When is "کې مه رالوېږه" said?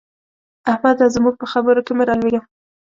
1.85-2.41